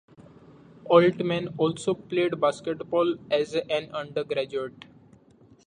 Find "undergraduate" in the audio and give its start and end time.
3.93-4.85